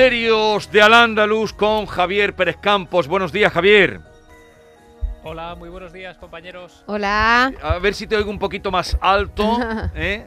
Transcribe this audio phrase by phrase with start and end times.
[0.00, 3.08] Misterios de Al-Ándalus con Javier Pérez Campos.
[3.08, 4.00] Buenos días, Javier.
[5.24, 6.84] Hola, muy buenos días, compañeros.
[6.84, 7.50] Hola.
[7.62, 9.56] A ver si te oigo un poquito más alto.
[9.94, 10.26] ¿eh?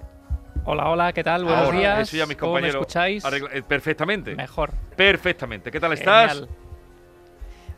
[0.65, 1.43] Hola, hola, ¿qué tal?
[1.43, 1.99] Buenos Ahora, días.
[2.07, 3.23] eso ya mis ¿Cómo me compañeros escucháis?
[3.23, 4.33] arregla- eh, perfectamente.
[4.35, 4.71] Mejor.
[4.95, 5.69] Perfectamente.
[5.69, 6.45] ¿Qué tal estás?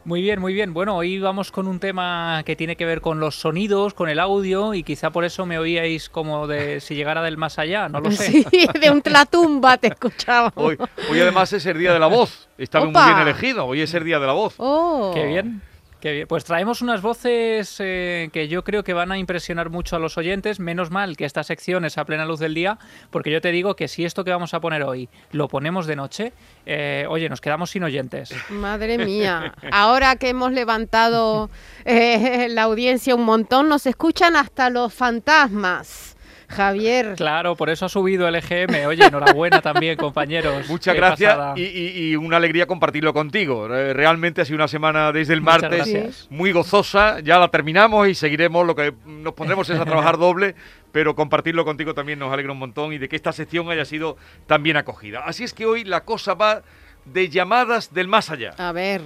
[0.03, 0.73] Muy bien, muy bien.
[0.73, 4.19] Bueno, hoy vamos con un tema que tiene que ver con los sonidos, con el
[4.19, 7.99] audio, y quizá por eso me oíais como de si llegara del más allá, no
[7.99, 8.43] lo sé.
[8.49, 10.51] Sí, de un tlatumba te escuchaba.
[10.55, 10.75] Hoy,
[11.09, 12.49] hoy además es el día de la voz.
[12.57, 13.05] Está muy Opa.
[13.13, 13.65] bien elegido.
[13.67, 14.55] Hoy es el día de la voz.
[14.57, 15.11] Oh.
[15.13, 15.61] Qué bien.
[16.01, 16.27] Qué bien.
[16.27, 20.17] Pues traemos unas voces eh, que yo creo que van a impresionar mucho a los
[20.17, 20.59] oyentes.
[20.59, 22.79] Menos mal que esta sección es a plena luz del día,
[23.11, 25.95] porque yo te digo que si esto que vamos a poner hoy lo ponemos de
[25.95, 26.33] noche,
[26.65, 28.33] eh, oye, nos quedamos sin oyentes.
[28.49, 29.53] Madre mía.
[29.71, 31.51] Ahora que hemos levantado
[31.85, 36.10] eh, la audiencia un montón, nos escuchan hasta los fantasmas.
[36.51, 37.15] Javier.
[37.17, 38.85] Claro, por eso ha subido el EGM.
[38.87, 40.67] Oye, enhorabuena también, compañeros.
[40.69, 43.73] Muchas Qué gracias y, y- y una alegría compartirlo contigo.
[43.73, 46.27] Eh, Realmente ha sido una semana desde el Muchas martes gracias.
[46.29, 47.19] muy gozosa.
[47.21, 48.65] Ya la terminamos y seguiremos.
[48.67, 50.55] Lo que nos pondremos es a trabajar doble,
[50.91, 54.17] pero compartirlo contigo también nos alegra un montón y de que esta sección haya sido
[54.47, 55.21] tan bien acogida.
[55.25, 56.61] Así es que hoy la cosa va
[57.05, 58.51] de llamadas del más allá.
[58.57, 59.01] A ver.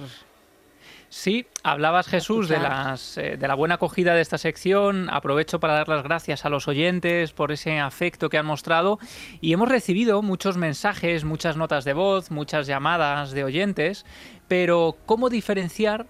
[1.08, 5.08] Sí, hablabas Jesús de, las, eh, de la buena acogida de esta sección.
[5.10, 8.98] Aprovecho para dar las gracias a los oyentes por ese afecto que han mostrado.
[9.40, 14.04] Y hemos recibido muchos mensajes, muchas notas de voz, muchas llamadas de oyentes.
[14.48, 16.06] Pero, ¿cómo diferenciar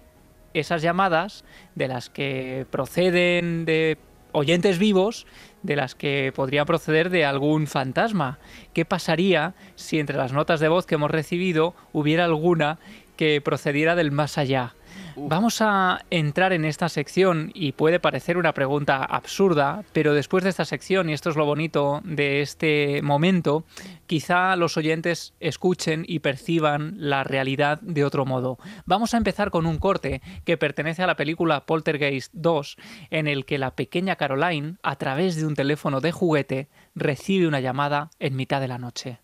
[0.53, 1.43] esas llamadas
[1.75, 3.97] de las que proceden de
[4.31, 5.25] oyentes vivos
[5.63, 8.39] de las que podría proceder de algún fantasma.
[8.73, 12.79] ¿Qué pasaría si entre las notas de voz que hemos recibido hubiera alguna
[13.15, 14.75] que procediera del más allá?
[15.19, 20.51] Vamos a entrar en esta sección y puede parecer una pregunta absurda, pero después de
[20.51, 23.65] esta sección, y esto es lo bonito de este momento,
[24.05, 28.59] quizá los oyentes escuchen y perciban la realidad de otro modo.
[28.85, 32.77] Vamos a empezar con un corte que pertenece a la película Poltergeist 2,
[33.09, 37.59] en el que la pequeña Caroline, a través de un teléfono de juguete, recibe una
[37.59, 39.19] llamada en mitad de la noche.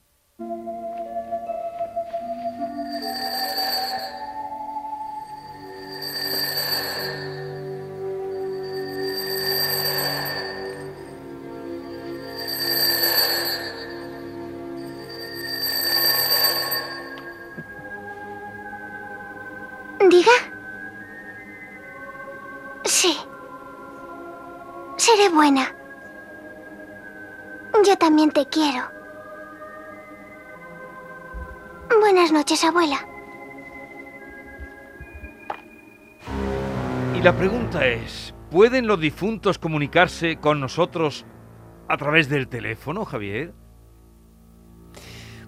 [25.33, 25.75] Buena.
[27.85, 28.83] Yo también te quiero.
[31.99, 33.05] Buenas noches, abuela.
[37.17, 41.25] Y la pregunta es, ¿pueden los difuntos comunicarse con nosotros
[41.88, 43.53] a través del teléfono, Javier?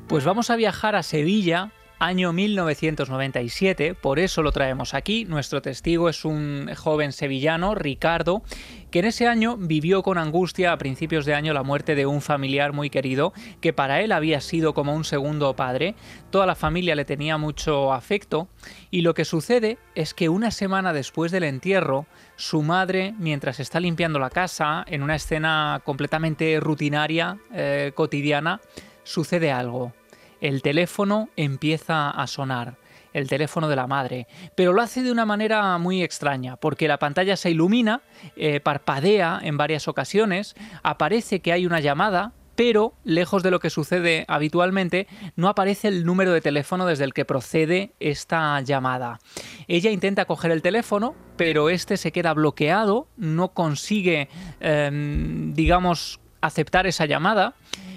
[0.08, 5.26] Pues vamos a viajar a Sevilla, año 1997, por eso lo traemos aquí.
[5.26, 8.44] Nuestro testigo es un joven sevillano, Ricardo,
[8.92, 12.22] que en ese año vivió con angustia a principios de año la muerte de un
[12.22, 15.96] familiar muy querido, que para él había sido como un segundo padre.
[16.30, 18.48] Toda la familia le tenía mucho afecto
[18.92, 23.80] y lo que sucede es que una semana después del entierro, su madre, mientras está
[23.80, 28.62] limpiando la casa, en una escena completamente rutinaria, eh, cotidiana,
[29.04, 29.94] sucede algo.
[30.42, 32.78] El teléfono empieza a sonar,
[33.14, 37.00] el teléfono de la madre, pero lo hace de una manera muy extraña, porque la
[37.00, 38.02] pantalla se ilumina,
[38.36, 43.70] eh, parpadea en varias ocasiones, aparece que hay una llamada, pero lejos de lo que
[43.70, 49.20] sucede habitualmente, no aparece el número de teléfono desde el que procede esta llamada.
[49.68, 54.30] Ella intenta coger el teléfono, pero este se queda bloqueado, no consigue,
[54.60, 57.54] em, digamos, aceptar esa llamada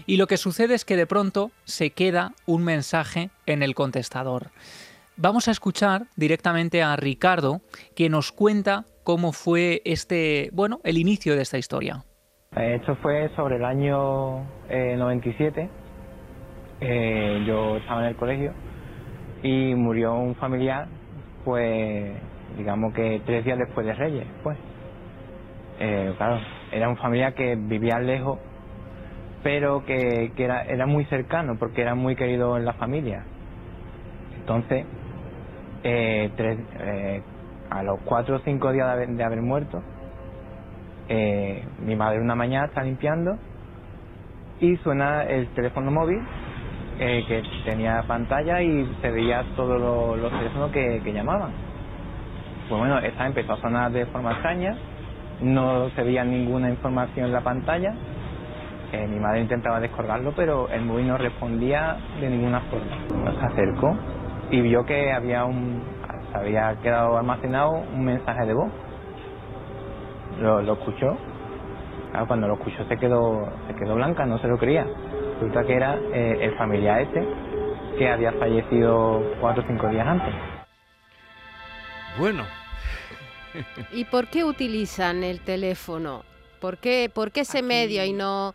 [0.07, 4.51] y lo que sucede es que de pronto se queda un mensaje en el contestador.
[5.17, 7.61] Vamos a escuchar directamente a Ricardo
[7.97, 12.05] que nos cuenta cómo fue este, bueno, el inicio de esta historia.
[12.57, 15.69] Eh, Esto fue sobre el año eh, 97.
[16.81, 18.53] Eh, yo estaba en el colegio
[19.43, 20.87] y murió un familiar,
[21.45, 22.13] pues
[22.57, 24.57] digamos que tres días después de Reyes, pues.
[25.81, 26.41] Eh, claro,
[26.73, 28.39] era un familiar que vivía lejos,
[29.43, 33.27] pero que, que era, era muy cercano porque era muy querido en la familia.
[34.37, 34.87] Entonces,
[35.83, 37.23] eh, tres- eh,
[37.71, 39.83] a los cuatro o cinco días de haber, muerto,
[41.09, 43.39] eh, mi madre una mañana está limpiando
[44.61, 46.21] y suena el teléfono móvil
[46.99, 51.53] eh, que tenía pantalla y se veía todos los teléfonos que, que llamaban.
[52.69, 54.77] Pues bueno, esta empezó a sonar de forma extraña,
[55.41, 57.95] no se veía ninguna información en la pantalla
[58.93, 63.25] mi madre intentaba descolgarlo, pero el móvil no respondía de ninguna forma.
[63.25, 63.95] Nos acercó
[64.51, 65.83] y vio que había un,
[66.33, 68.71] se había quedado almacenado un mensaje de voz.
[70.41, 71.17] Lo, escuchó.
[72.27, 74.87] Cuando lo escuchó se quedó, se quedó blanca, no se lo creía.
[75.35, 77.23] Resulta que era eh, el familiar ese
[77.99, 80.35] que había fallecido cuatro o cinco días antes.
[82.19, 82.58] Bueno.
[83.93, 86.25] ¿Y por qué utilizan el teléfono?
[86.61, 88.55] ¿Por qué, por qué ese medio y no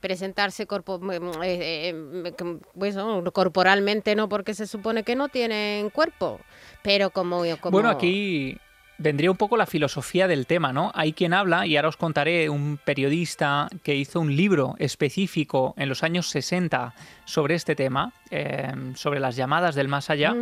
[0.00, 1.00] presentarse corpo
[1.42, 2.96] eh, eh, pues,
[3.32, 4.14] corporalmente?
[4.14, 6.40] No, porque se supone que no tienen cuerpo.
[6.82, 7.72] Pero como, como...
[7.72, 8.58] Bueno, aquí
[8.98, 10.92] vendría un poco la filosofía del tema, ¿no?
[10.94, 15.88] Hay quien habla, y ahora os contaré, un periodista que hizo un libro específico en
[15.88, 16.94] los años 60
[17.24, 20.34] sobre este tema, em, sobre las llamadas del más allá,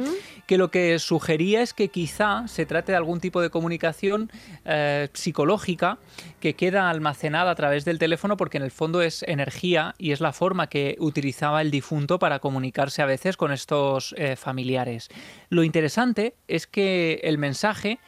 [0.46, 4.30] que lo que sugería es que quizá se trate de algún tipo de comunicación
[4.64, 5.98] eh, psicológica
[6.40, 10.20] que queda almacenada a través del teléfono porque en el fondo es energía y es
[10.20, 15.08] la forma que utilizaba el difunto para comunicarse a veces con estos eh, familiares.
[15.48, 17.98] Lo interesante es que el mensaje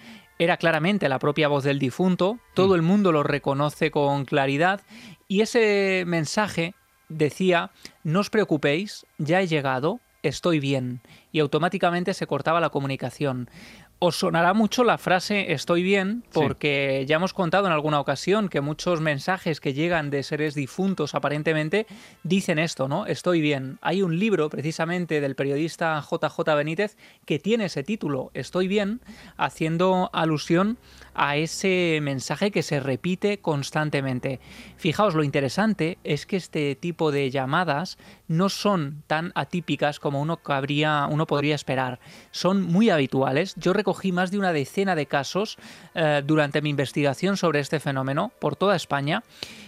[0.43, 2.75] era claramente la propia voz del difunto, todo mm.
[2.75, 4.81] el mundo lo reconoce con claridad
[5.29, 6.75] y ese mensaje
[7.09, 7.71] decía,
[8.03, 11.01] no os preocupéis, ya he llegado, estoy bien,
[11.31, 13.49] y automáticamente se cortaba la comunicación.
[14.05, 18.61] Os sonará mucho la frase estoy bien, porque ya hemos contado en alguna ocasión que
[18.61, 21.87] muchos mensajes que llegan de seres difuntos aparentemente
[22.25, 23.07] dicen esto, ¿no?
[23.07, 23.79] Estoy bien.
[23.81, 29.03] Hay un libro precisamente del periodista JJ Benítez que tiene ese título, Estoy bien,
[29.37, 30.79] haciendo alusión
[31.15, 34.41] a ese mensaje que se repite constantemente.
[34.77, 40.41] Fijaos, lo interesante es que este tipo de llamadas no son tan atípicas como uno,
[41.11, 42.01] uno podría esperar.
[42.31, 43.55] Son muy habituales.
[43.57, 45.59] Yo recogí más de una decena de casos
[45.95, 49.23] eh, durante mi investigación sobre este fenómeno por toda España.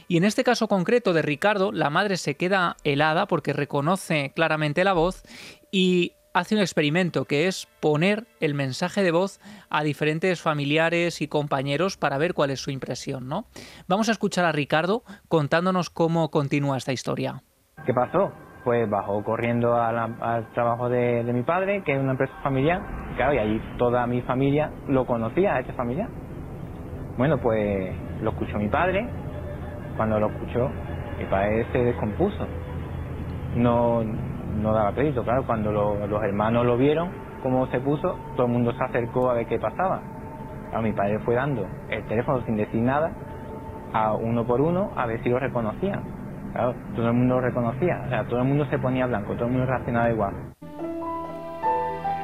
[0.09, 4.83] Y en este caso concreto de Ricardo, la madre se queda helada porque reconoce claramente
[4.83, 5.25] la voz
[5.71, 11.29] y hace un experimento que es poner el mensaje de voz a diferentes familiares y
[11.29, 13.45] compañeros para ver cuál es su impresión, ¿no?
[13.89, 17.43] Vamos a escuchar a Ricardo contándonos cómo continúa esta historia.
[17.85, 18.33] ¿Qué pasó?
[18.65, 22.81] Pues bajó corriendo al trabajo de, mi padre, que es una empresa familiar,
[23.17, 26.09] claro, y allí toda mi familia lo conocía, a este familiar.
[27.19, 29.07] Bueno, pues lo escuchó mi padre,
[29.97, 30.71] cuando lo escuchó,
[31.19, 32.47] mi padre se descompuso.
[33.57, 35.23] No, no daba crédito.
[35.23, 37.11] Claro, cuando los hermanos lo vieron,
[37.43, 40.01] cómo se puso, todo el mundo se acercó a ver qué pasaba.
[40.73, 43.13] a mi padre fue dando el teléfono sin decir nada
[43.93, 46.03] a uno por uno a ver si lo reconocían.
[46.55, 49.51] Claro, todo el mundo reconocía, o sea, todo el mundo se ponía blanco, todo el
[49.51, 50.55] mundo reaccionaba igual.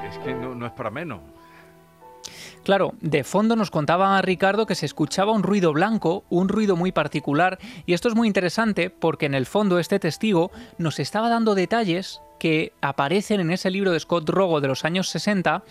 [0.09, 1.21] Es que no es para menos.
[2.71, 6.93] Claro, de fondo nos contaba Ricardo que se escuchaba un ruido blanco, un ruido muy
[6.93, 11.57] particular, y esto es muy interesante porque en el fondo este testigo nos estaba dando
[11.57, 15.63] detalles que aparecen en ese libro de Scott Rogo de los años 60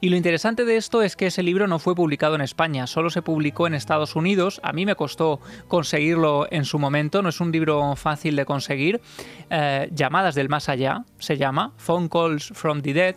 [0.00, 3.08] y lo interesante de esto es que ese libro no fue publicado en España, solo
[3.08, 7.40] se publicó en Estados Unidos, a mí me costó conseguirlo en su momento, no es
[7.40, 9.00] un libro fácil de conseguir,
[9.48, 13.16] eh, Llamadas del Más Allá se llama, Phone Calls from the Dead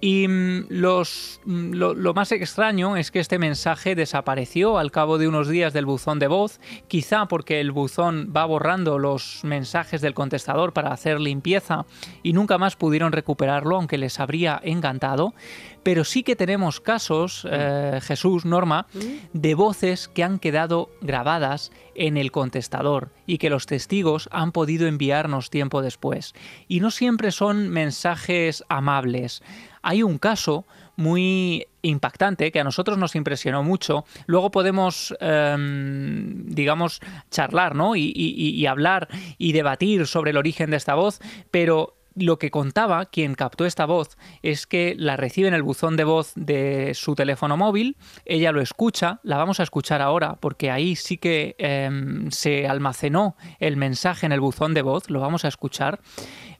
[0.00, 5.28] y mm, los, mm, lo, más extraño es que este mensaje desapareció al cabo de
[5.28, 10.14] unos días del buzón de voz, quizá porque el buzón va borrando los mensajes del
[10.14, 11.86] contestador para hacer limpieza
[12.22, 15.34] y nunca más pudieron recuperarlo, aunque les habría encantado.
[15.82, 17.48] Pero sí que tenemos casos, mm.
[17.52, 18.86] eh, Jesús, Norma,
[19.32, 24.86] de voces que han quedado grabadas en el contestador y que los testigos han podido
[24.86, 26.34] enviarnos tiempo después.
[26.68, 29.42] Y no siempre son mensajes amables.
[29.88, 30.66] Hay un caso
[30.96, 34.04] muy impactante que a nosotros nos impresionó mucho.
[34.26, 37.00] Luego podemos, em, digamos,
[37.30, 37.94] charlar, ¿no?
[37.94, 39.06] y hablar
[39.38, 41.20] y debatir sobre el origen de esta voz,
[41.52, 45.96] pero lo que contaba quien captó esta voz es que la recibe en el buzón
[45.96, 50.70] de voz de su teléfono móvil, ella lo escucha, la vamos a escuchar ahora porque
[50.70, 55.44] ahí sí que em, se almacenó el mensaje en el buzón de voz, lo vamos
[55.44, 56.00] a escuchar.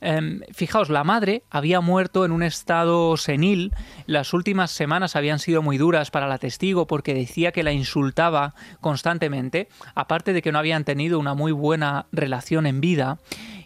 [0.00, 3.73] Em, fijaos, la madre había muerto en un estado senil,
[4.07, 8.55] las últimas semanas habían sido muy duras para la testigo porque decía que la insultaba
[8.81, 13.19] constantemente, aparte de que no habían tenido una muy buena relación en vida.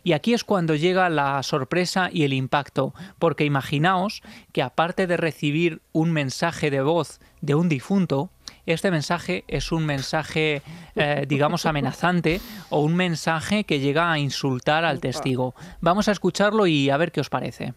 [0.03, 4.23] Y aquí es cuando llega la sorpresa y el impacto, porque imaginaos
[4.53, 8.31] que aparte de recibir un mensaje de voz de un difunto,
[8.73, 10.63] este mensaje es un mensaje,
[10.95, 15.55] eh, digamos, amenazante o un mensaje que llega a insultar al testigo.
[15.81, 17.75] Vamos a escucharlo y a ver qué os parece.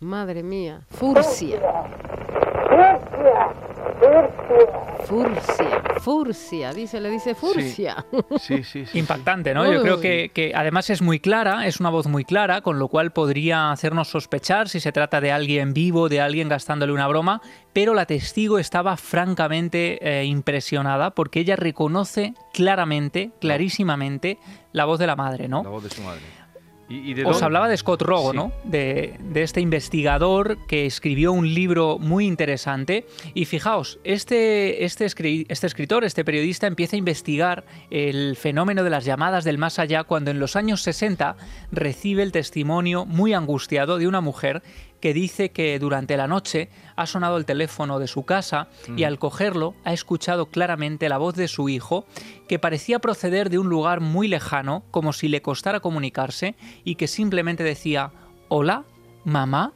[0.00, 1.60] Madre mía, Furcia.
[2.68, 3.48] Furcia,
[5.04, 5.81] furcia,
[6.74, 8.04] dice, le dice furcia.
[8.38, 8.98] Sí, sí, sí.
[8.98, 9.70] Impactante, ¿no?
[9.70, 13.12] Yo creo que además es muy clara, es una voz muy clara, con lo cual
[13.12, 17.40] podría hacernos sospechar si se trata de alguien vivo, de alguien gastándole una broma,
[17.72, 24.38] pero la testigo estaba francamente eh, impresionada porque ella reconoce claramente, clarísimamente,
[24.72, 25.62] la voz de la madre, ¿no?
[25.62, 26.22] La voz de su madre.
[26.92, 27.44] ¿Y, y de Os dónde?
[27.46, 28.36] hablaba de Scott Rogo, Sí.
[28.36, 28.52] ¿no?
[28.64, 33.06] De, de este investigador que escribió un libro muy interesante.
[33.34, 38.90] Y fijaos, este, este, escri- este escritor, este periodista, empieza a investigar el fenómeno de
[38.90, 41.36] las llamadas del más allá cuando en los años 60
[41.70, 44.62] recibe el testimonio muy angustiado de una mujer
[45.02, 49.18] que dice que durante la noche ha sonado el teléfono de su casa y al
[49.18, 52.06] cogerlo ha escuchado claramente la voz de su hijo
[52.48, 56.54] que parecía proceder de un lugar muy lejano, como si le costara comunicarse
[56.84, 58.12] y que simplemente decía,
[58.48, 58.84] hola,
[59.24, 59.72] mamá.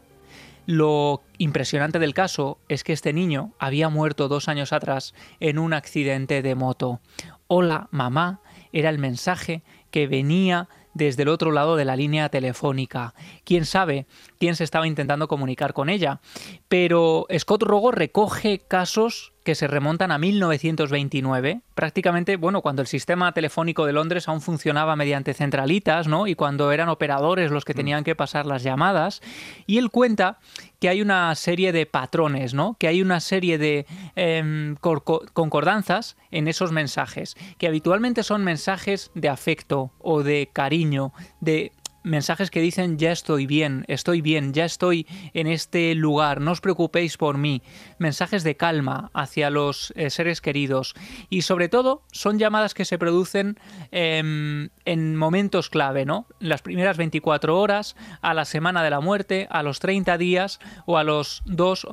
[0.64, 5.75] Lo impresionante del caso es que este niño había muerto dos años atrás en un
[5.75, 7.00] accidente de moto.
[7.49, 8.40] Hola, mamá,
[8.73, 13.15] era el mensaje que venía desde el otro lado de la línea telefónica.
[13.45, 14.07] Quién sabe
[14.38, 16.21] quién se estaba intentando comunicar con ella.
[16.69, 23.31] Pero Scott Rogo recoge casos que se remontan a 1929, prácticamente, bueno, cuando el sistema
[23.31, 26.26] telefónico de Londres aún funcionaba mediante centralitas, ¿no?
[26.26, 29.23] Y cuando eran operadores los que tenían que pasar las llamadas.
[29.65, 30.41] Y él cuenta
[30.81, 32.75] que hay una serie de patrones, ¿no?
[32.76, 33.87] Que hay una serie de
[34.17, 41.71] em, concordanzas en esos mensajes, que habitualmente son mensajes de afecto o de cariño, de
[42.06, 46.60] mensajes que dicen ya estoy bien, estoy bien, ya estoy en este lugar, no os
[46.60, 47.62] preocupéis por mí,
[47.98, 50.94] mensajes de calma hacia los eh, seres queridos
[51.28, 53.58] y sobre todo son llamadas que se producen
[53.90, 56.26] em, en momentos clave, ¿no?
[56.38, 60.98] Las primeras 24 horas, a la semana de la muerte, a los 30 días o
[60.98, 61.88] a los dos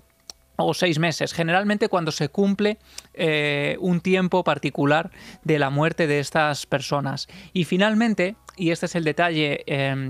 [0.56, 2.78] o seis meses, generalmente cuando se cumple
[3.14, 5.12] eh, un tiempo particular
[5.44, 7.28] de la muerte de estas personas.
[7.54, 9.64] Y finalmente, y este es el detalle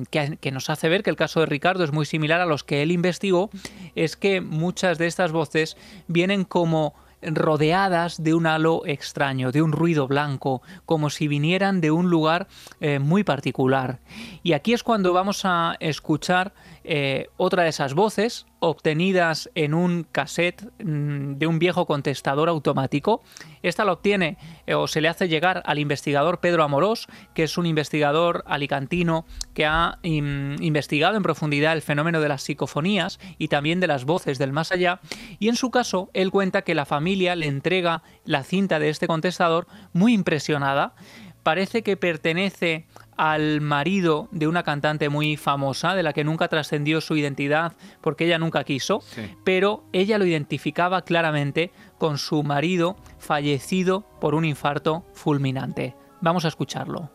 [0.10, 2.64] que, que nos hace ver que el caso de Ricardo es muy similar a los
[2.64, 3.50] que él investigó,
[3.96, 6.94] es que muchas de estas voces vienen como
[7.26, 12.48] rodeadas de un halo extraño, de un ruido blanco, como si vinieran de un lugar
[12.80, 14.00] eh, muy particular.
[14.44, 20.06] Y aquí es cuando vamos a escuchar eh, otra de esas voces obtenidas en un
[20.10, 23.22] cassette mm, de un viejo contestador automático.
[23.62, 24.38] Esta la obtiene
[24.68, 29.26] eh, o se le hace llegar al investigador Pedro Amorós, que es un investigador alicantino
[29.54, 34.38] que ha investigado en profundidad el fenómeno de las psicofonías y también de las voces
[34.38, 35.00] del más allá.
[35.40, 39.08] Y en su caso, él cuenta que la familia le entrega la cinta de este
[39.08, 40.96] contestador muy impresionada.
[41.44, 42.88] Parece que pertenece
[43.32, 48.26] al marido de una cantante muy famosa, de la que nunca trascendió su identidad porque
[48.26, 49.34] ella nunca quiso, Sí.
[49.46, 55.96] pero ella lo identificaba claramente con su marido fallecido por un infarto fulminante.
[56.20, 57.12] Vamos a escucharlo.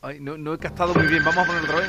[0.00, 1.22] Ay, no, no he captado muy bien.
[1.24, 1.88] Vamos a poner otra vez.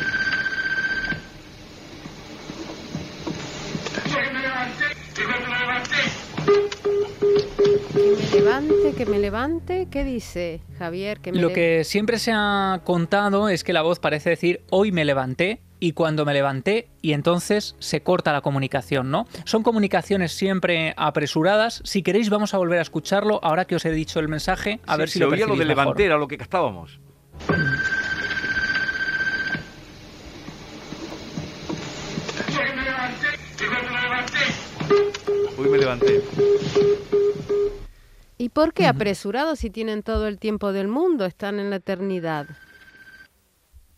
[8.39, 9.88] Levante, que me levante.
[9.91, 11.19] ¿Qué dice Javier?
[11.19, 14.62] Que me Lo le- que siempre se ha contado es que la voz parece decir
[14.69, 19.27] hoy me levanté y cuando me levanté y entonces se corta la comunicación, ¿no?
[19.46, 21.81] Son comunicaciones siempre apresuradas.
[21.86, 24.93] Si queréis vamos a volver a escucharlo ahora que os he dicho el mensaje, a
[24.93, 25.67] Sí, ver si se lo oía lo de mejor.
[25.67, 27.00] levantera, lo que captábamos.
[35.58, 36.22] Hoy me levanté.
[38.41, 41.25] ¿Y por qué apresurados si tienen todo el tiempo del mundo?
[41.25, 42.48] Están en la eternidad.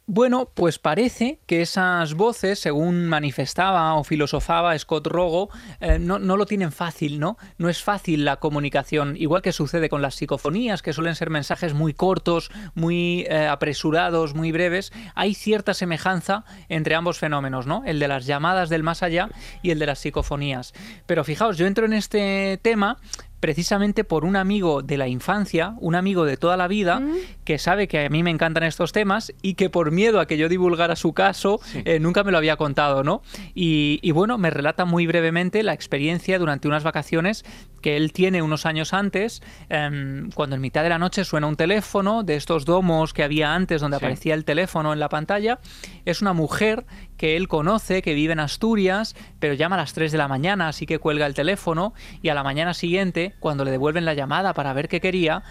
[0.08, 6.38] Bueno, pues parece que esas voces, según manifestaba o filosofaba Scott Rogo, eh, no, no
[6.38, 7.38] lo tienen fácil, ¿no?
[7.60, 11.76] No es fácil la comunicación, igual que sucede con las psicofonías, que suelen ser mensajes
[11.76, 14.92] muy cortos, muy eh, apresurados, muy breves.
[15.14, 17.84] Hay cierta semejanza entre ambos fenómenos, ¿no?
[17.86, 19.30] El de las llamadas del más allá
[19.62, 20.74] y el de las psicofonías.
[21.06, 22.98] Pero fijaos, yo entro en este tema
[23.42, 27.02] precisamente por un amigo de la infancia, un amigo de toda la vida,
[27.44, 30.38] que sabe que a mí me encantan estos temas y que por miedo a que
[30.38, 33.22] yo divulgara su caso, eh, nunca me lo había contado, ¿no?
[33.54, 37.44] Y, y bueno, me relata muy brevemente la experiencia durante unas vacaciones
[37.82, 41.56] que él tiene unos años antes, em, cuando en mitad de la noche suena un
[41.56, 44.06] teléfono de estos domos que había antes donde Sí.
[44.06, 45.60] aparecía el teléfono en la pantalla,
[46.06, 46.86] es una mujer
[47.22, 50.70] que él conoce, que vive en Asturias, pero llama a las 3 de la mañana,
[50.70, 54.56] así que cuelga el teléfono y a la mañana siguiente, cuando le devuelven la llamada
[54.56, 55.44] para ver qué quería,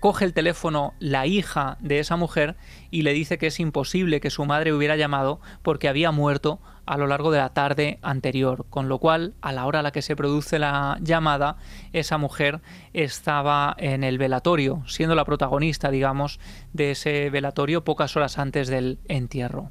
[0.00, 2.56] coge el teléfono la hija de esa mujer
[2.90, 6.98] y le dice que es imposible que su madre hubiera llamado porque había muerto a
[6.98, 10.02] lo largo de la tarde anterior, con lo cual a la hora a la que
[10.02, 11.56] se produce la llamada,
[11.94, 12.60] esa mujer
[12.92, 16.38] estaba en el velatorio, siendo la protagonista, digamos,
[16.74, 19.70] de ese velatorio pocas horas antes del entierro.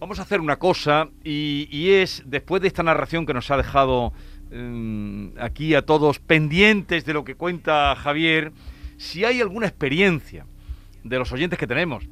[0.00, 4.12] Vamos a hacer una cosa y, es, después de esta narración que nos ha dejado
[4.52, 8.52] mm, aquí a todos pendientes de lo que cuenta Javier,
[8.96, 10.46] si hay alguna experiencia
[11.02, 12.04] de los oyentes que tenemos.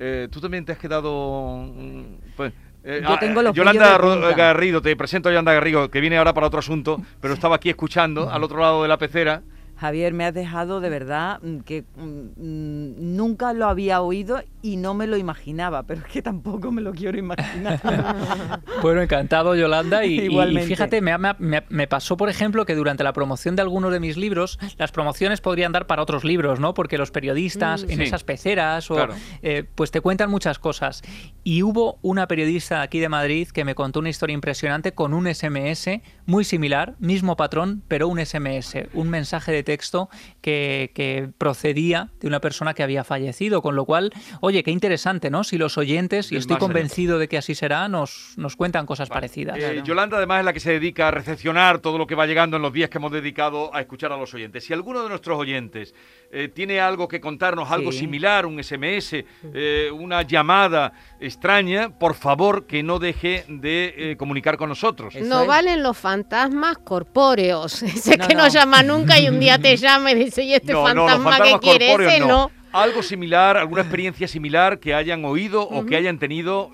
[0.00, 1.70] Eh, tú también te has quedado...
[1.72, 2.02] Mm,
[2.36, 2.52] pues,
[2.82, 3.96] eh, Yo ah, tengo los Yolanda
[4.34, 7.70] Garrido, te presento a Yolanda Garrido, que viene ahora para otro asunto, pero estaba aquí
[7.70, 9.42] escuchando al otro lado de la pecera
[9.82, 14.94] Javier, me has dejado de verdad mm, que mm, nunca lo había oído y no
[14.94, 17.80] me lo imaginaba, pero es que tampoco me lo quiero imaginar.
[18.82, 20.04] bueno, encantado, Yolanda.
[20.04, 20.28] Y,
[20.64, 24.92] fíjate, me, pasó, por ejemplo, que durante la promoción de algunos de mis libros, las
[24.92, 26.74] promociones podrían dar para otros libros, ¿no?
[26.74, 27.90] Porque los periodistas mm.
[27.90, 29.08] en esas peceras o,
[29.42, 31.02] eh, pues te cuentan muchas cosas.
[31.42, 35.26] Y hubo una periodista aquí de Madrid que me contó una historia impresionante con un
[35.26, 35.88] SMS
[36.24, 39.71] muy similar, mismo patrón, pero un SMS, un mensaje de texto
[40.40, 45.44] que, procedía de una persona que había fallecido, con lo cual, oye, qué interesante, ¿no?
[45.44, 49.58] Si los oyentes, y estoy convencido de que así será, nos, nos cuentan cosas parecidas.
[49.58, 52.56] Eh, Yolanda además es la que se dedica a recepcionar todo lo que va llegando
[52.56, 54.64] en los días que hemos dedicado a escuchar a los oyentes.
[54.64, 55.94] Si alguno de nuestros oyentes
[56.34, 59.22] eh, tiene algo que contarnos, algo similar, un SMS,
[59.52, 65.14] eh, una llamada extraña, por favor que no deje de comunicar con nosotros.
[65.16, 70.12] no valen los fantasmas corpóreos, ese que no llama nunca y un día te llama
[70.12, 71.92] y dice, ¿y este fantasma que quiere?
[71.92, 72.50] Ese no.
[72.72, 76.70] Algo similar, alguna experiencia similar que hayan oído o que hayan tenido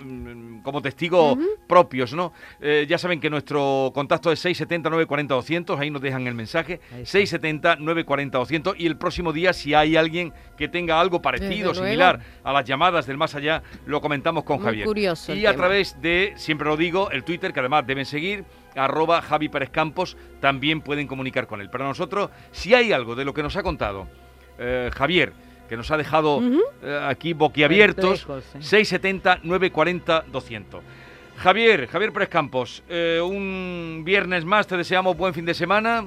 [0.62, 2.32] como testigos propios, ¿no?
[2.60, 8.86] Eh, ya saben que nuestro contacto es 670-940-200, ahí nos dejan el mensaje, 670-940-200 y
[8.86, 13.16] el próximo día si hay alguien que tenga algo parecido, similar a las llamadas del
[13.16, 14.86] más allá, lo comentamos con Javier.
[14.86, 18.44] Curioso y a través de, siempre lo digo, el Twitter, que además deben seguir,
[18.74, 21.68] arroba Javi Pérez Campos, también pueden comunicar con él.
[21.70, 24.06] Pero nosotros, si hay algo de lo que nos ha contado
[24.58, 25.32] eh, Javier,
[25.68, 26.40] que nos ha dejado
[26.82, 28.26] eh, aquí boquiabiertos,
[28.60, 30.82] 670 940 200.
[31.36, 36.06] Javier, Javier Pérez Campos, eh, un viernes más, te deseamos buen fin de semana.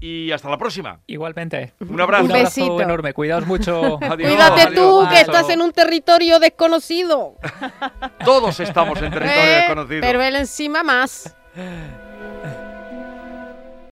[0.00, 0.98] Y hasta la próxima.
[1.06, 1.74] Igualmente.
[1.78, 2.24] Un abrazo.
[2.24, 3.14] Un abrazo enorme.
[3.14, 3.98] Cuidaos mucho.
[4.16, 7.36] Cuídate tú, que estás en un territorio desconocido.
[8.24, 10.00] Todos estamos en territorio desconocido.
[10.00, 11.36] Pero él encima más.